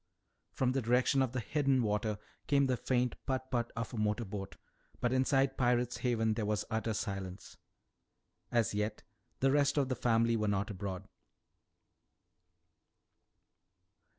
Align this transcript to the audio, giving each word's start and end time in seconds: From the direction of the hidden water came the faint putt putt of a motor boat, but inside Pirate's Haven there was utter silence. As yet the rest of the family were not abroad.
From 0.51 0.71
the 0.71 0.81
direction 0.81 1.21
of 1.21 1.31
the 1.31 1.39
hidden 1.39 1.83
water 1.83 2.17
came 2.47 2.65
the 2.65 2.75
faint 2.75 3.23
putt 3.27 3.51
putt 3.51 3.71
of 3.75 3.93
a 3.93 3.97
motor 3.97 4.25
boat, 4.25 4.57
but 4.99 5.13
inside 5.13 5.57
Pirate's 5.59 5.97
Haven 5.97 6.33
there 6.33 6.45
was 6.47 6.65
utter 6.71 6.95
silence. 6.95 7.57
As 8.51 8.73
yet 8.73 9.03
the 9.41 9.51
rest 9.51 9.77
of 9.77 9.89
the 9.89 9.95
family 9.95 10.35
were 10.35 10.47
not 10.47 10.71
abroad. 10.71 11.07